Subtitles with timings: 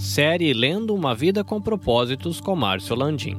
[0.00, 3.38] Série Lendo uma Vida com Propósitos com Márcio Landim.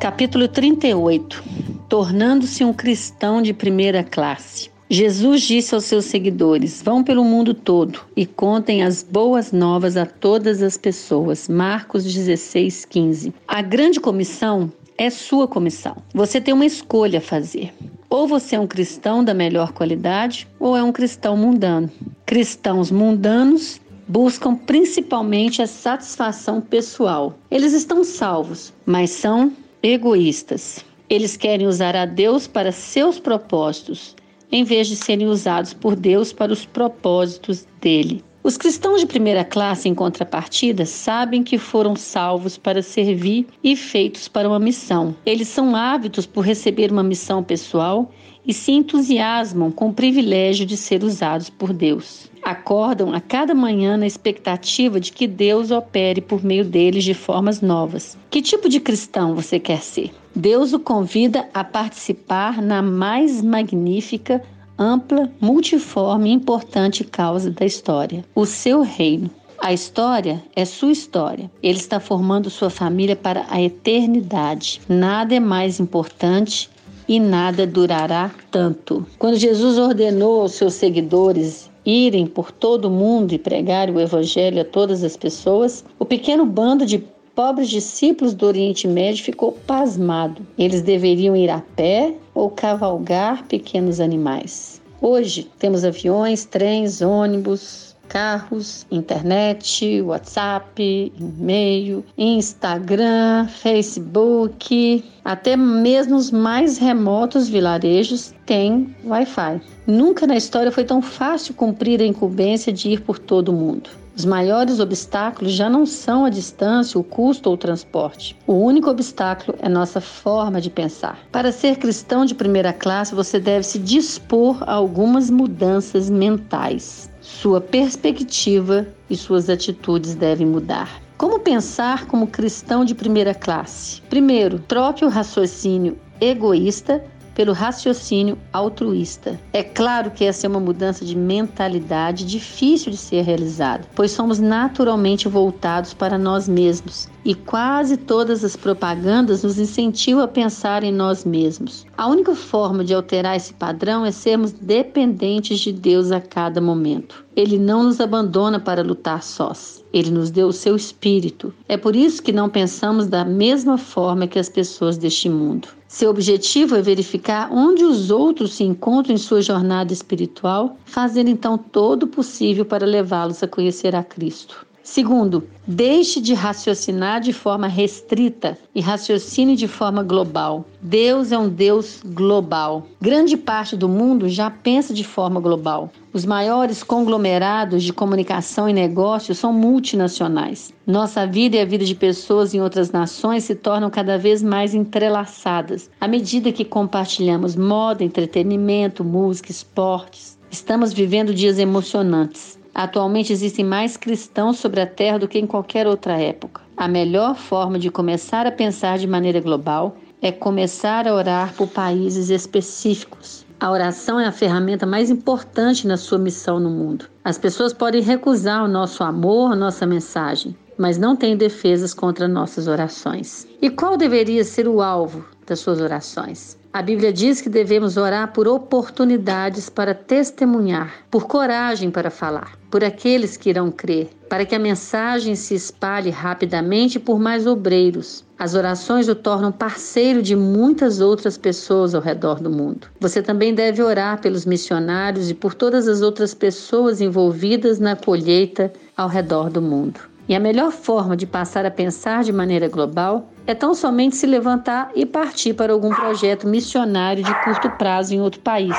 [0.00, 1.44] Capítulo 38
[1.86, 4.70] Tornando-se um cristão de primeira classe.
[4.88, 10.06] Jesus disse aos seus seguidores: Vão pelo mundo todo e contem as boas novas a
[10.06, 11.46] todas as pessoas.
[11.46, 13.34] Marcos 16, 15.
[13.46, 15.98] A grande comissão é sua comissão.
[16.14, 17.74] Você tem uma escolha a fazer.
[18.08, 21.90] Ou você é um cristão da melhor qualidade, ou é um cristão mundano.
[22.24, 23.78] Cristãos mundanos
[24.10, 27.38] buscam principalmente a satisfação pessoal.
[27.48, 30.84] Eles estão salvos, mas são egoístas.
[31.08, 34.16] Eles querem usar a Deus para seus propósitos,
[34.50, 38.24] em vez de serem usados por Deus para os propósitos dele.
[38.42, 44.26] Os cristãos de primeira classe, em contrapartida, sabem que foram salvos para servir e feitos
[44.26, 45.14] para uma missão.
[45.24, 48.10] Eles são ávidos por receber uma missão pessoal
[48.46, 53.96] e se entusiasmam com o privilégio de ser usados por Deus acordam a cada manhã
[53.96, 58.16] na expectativa de que Deus opere por meio deles de formas novas.
[58.30, 60.12] Que tipo de cristão você quer ser?
[60.34, 64.42] Deus o convida a participar na mais magnífica,
[64.78, 69.30] ampla, multiforme e importante causa da história: o seu reino.
[69.62, 71.50] A história é sua história.
[71.62, 74.80] Ele está formando sua família para a eternidade.
[74.88, 76.70] Nada é mais importante
[77.10, 79.04] e nada durará tanto.
[79.18, 84.60] Quando Jesus ordenou aos seus seguidores irem por todo o mundo e pregarem o evangelho
[84.60, 87.02] a todas as pessoas, o pequeno bando de
[87.34, 90.46] pobres discípulos do Oriente Médio ficou pasmado.
[90.56, 94.80] Eles deveriam ir a pé ou cavalgar pequenos animais.
[95.02, 106.76] Hoje temos aviões, trens, ônibus, carros, internet, WhatsApp, e-mail, Instagram, Facebook, até mesmo os mais
[106.76, 109.62] remotos vilarejos têm Wi-Fi.
[109.86, 113.90] Nunca na história foi tão fácil cumprir a incumbência de ir por todo o mundo.
[114.16, 118.36] Os maiores obstáculos já não são a distância, o custo ou o transporte.
[118.46, 121.18] O único obstáculo é nossa forma de pensar.
[121.32, 127.09] Para ser cristão de primeira classe, você deve se dispor a algumas mudanças mentais.
[127.20, 131.02] Sua perspectiva e suas atitudes devem mudar.
[131.18, 134.00] Como pensar como cristão de primeira classe?
[134.02, 137.04] Primeiro, troque o raciocínio egoísta
[137.40, 139.40] pelo raciocínio altruísta.
[139.50, 144.38] É claro que essa é uma mudança de mentalidade difícil de ser realizada, pois somos
[144.38, 150.92] naturalmente voltados para nós mesmos e quase todas as propagandas nos incentivam a pensar em
[150.92, 151.86] nós mesmos.
[151.96, 157.24] A única forma de alterar esse padrão é sermos dependentes de Deus a cada momento.
[157.34, 159.82] Ele não nos abandona para lutar sós.
[159.94, 161.54] Ele nos deu o seu espírito.
[161.66, 165.79] É por isso que não pensamos da mesma forma que as pessoas deste mundo.
[165.92, 171.58] Seu objetivo é verificar onde os outros se encontram em sua jornada espiritual, fazendo então
[171.58, 174.64] todo o possível para levá-los a conhecer a Cristo.
[174.82, 180.64] Segundo, deixe de raciocinar de forma restrita e raciocine de forma global.
[180.80, 182.86] Deus é um Deus global.
[183.00, 185.90] Grande parte do mundo já pensa de forma global.
[186.12, 190.72] Os maiores conglomerados de comunicação e negócios são multinacionais.
[190.86, 194.74] Nossa vida e a vida de pessoas em outras nações se tornam cada vez mais
[194.74, 200.38] entrelaçadas à medida que compartilhamos moda, entretenimento, música, esportes.
[200.50, 202.59] Estamos vivendo dias emocionantes.
[202.74, 206.62] Atualmente existem mais cristãos sobre a Terra do que em qualquer outra época.
[206.76, 211.68] A melhor forma de começar a pensar de maneira global é começar a orar por
[211.68, 213.44] países específicos.
[213.58, 217.06] A oração é a ferramenta mais importante na sua missão no mundo.
[217.22, 222.26] As pessoas podem recusar o nosso amor, a nossa mensagem, mas não têm defesas contra
[222.26, 223.46] nossas orações.
[223.60, 226.56] E qual deveria ser o alvo das suas orações?
[226.72, 232.84] A Bíblia diz que devemos orar por oportunidades para testemunhar, por coragem para falar, por
[232.84, 238.24] aqueles que irão crer, para que a mensagem se espalhe rapidamente por mais obreiros.
[238.38, 242.86] As orações o tornam parceiro de muitas outras pessoas ao redor do mundo.
[243.00, 248.72] Você também deve orar pelos missionários e por todas as outras pessoas envolvidas na colheita
[248.96, 250.00] ao redor do mundo.
[250.28, 254.26] E a melhor forma de passar a pensar de maneira global é tão somente se
[254.26, 258.76] levantar e partir para algum projeto missionário de curto prazo em outro país.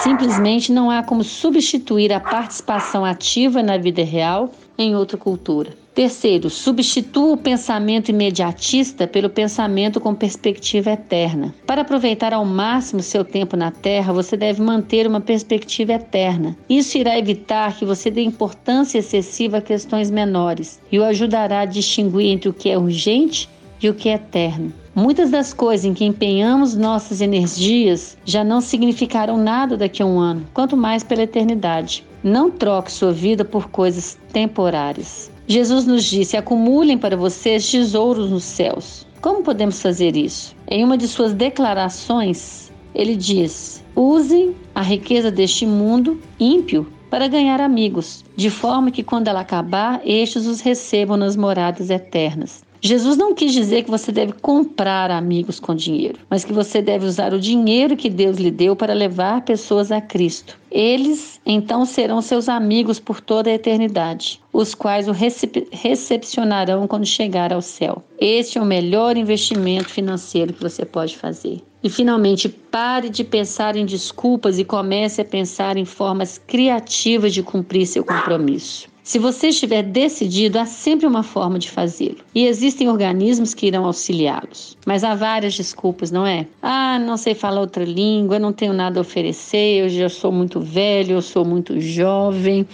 [0.00, 5.76] Simplesmente não há como substituir a participação ativa na vida real em outra cultura.
[5.94, 11.54] Terceiro, substitua o pensamento imediatista pelo pensamento com perspectiva eterna.
[11.66, 16.54] Para aproveitar ao máximo seu tempo na Terra, você deve manter uma perspectiva eterna.
[16.68, 21.66] Isso irá evitar que você dê importância excessiva a questões menores e o ajudará a
[21.66, 23.48] distinguir entre o que é urgente
[23.82, 24.72] e o que é eterno.
[24.94, 30.18] Muitas das coisas em que empenhamos nossas energias já não significarão nada daqui a um
[30.18, 32.02] ano, quanto mais pela eternidade.
[32.24, 35.30] Não troque sua vida por coisas temporárias.
[35.46, 39.06] Jesus nos disse: acumulem para vocês tesouros nos céus.
[39.20, 40.56] Como podemos fazer isso?
[40.68, 47.60] Em uma de suas declarações, ele diz: usem a riqueza deste mundo ímpio para ganhar
[47.60, 52.64] amigos, de forma que quando ela acabar, estes os recebam nas moradas eternas.
[52.80, 57.06] Jesus não quis dizer que você deve comprar amigos com dinheiro, mas que você deve
[57.06, 60.58] usar o dinheiro que Deus lhe deu para levar pessoas a Cristo.
[60.70, 67.06] Eles então serão seus amigos por toda a eternidade, os quais o recep recepcionarão quando
[67.06, 68.02] chegar ao céu.
[68.18, 71.62] Este é o melhor investimento financeiro que você pode fazer.
[71.82, 77.42] E finalmente, pare de pensar em desculpas e comece a pensar em formas criativas de
[77.42, 78.88] cumprir seu compromisso.
[79.06, 82.16] Se você estiver decidido, há sempre uma forma de fazê-lo.
[82.34, 84.76] E existem organismos que irão auxiliá-los.
[84.84, 86.44] Mas há várias desculpas, não é?
[86.60, 90.58] Ah, não sei falar outra língua, não tenho nada a oferecer, eu já sou muito
[90.58, 92.66] velho, eu sou muito jovem,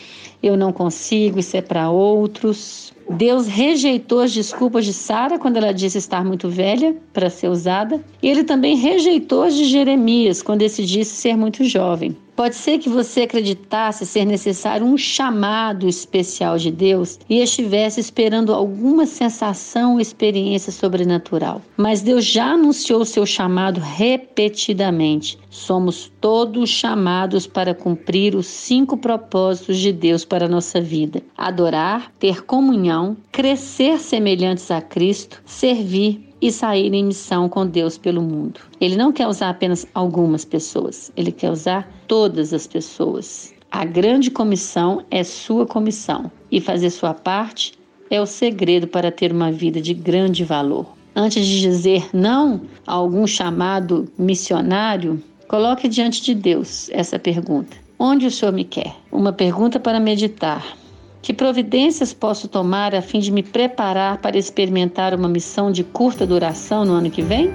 [0.43, 2.94] eu não consigo, isso é para outros.
[3.11, 8.02] Deus rejeitou as desculpas de Sara quando ela disse estar muito velha para ser usada,
[8.23, 12.17] e ele também rejeitou as de Jeremias quando esse disse ser muito jovem.
[12.43, 18.53] Pode ser que você acreditasse ser necessário um chamado especial de Deus e estivesse esperando
[18.53, 21.62] alguma sensação ou experiência sobrenatural.
[21.77, 25.39] Mas Deus já anunciou seu chamado repetidamente.
[25.49, 32.12] Somos todos chamados para cumprir os cinco propósitos de Deus para a nossa vida: adorar,
[32.19, 38.61] ter comunhão, crescer semelhantes a Cristo, servir e sair em missão com Deus pelo mundo.
[38.81, 43.55] Ele não quer usar apenas algumas pessoas, ele quer usar todas as pessoas.
[43.71, 47.73] A grande comissão é sua comissão e fazer sua parte
[48.11, 50.87] é o segredo para ter uma vida de grande valor.
[51.15, 58.27] Antes de dizer não a algum chamado missionário, coloque diante de Deus essa pergunta: Onde
[58.27, 58.97] o Senhor me quer?
[59.11, 60.77] Uma pergunta para meditar.
[61.23, 66.27] Que providências posso tomar a fim de me preparar para experimentar uma missão de curta
[66.27, 67.53] duração no ano que vem?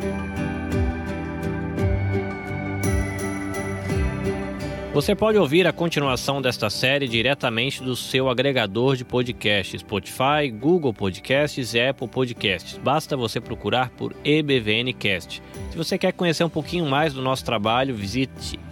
[4.93, 10.91] Você pode ouvir a continuação desta série diretamente do seu agregador de podcasts, Spotify, Google
[10.91, 12.79] Podcasts e Apple Podcasts.
[12.79, 15.43] Basta você procurar por EBVNcast.
[15.69, 18.59] Se você quer conhecer um pouquinho mais do nosso trabalho, visite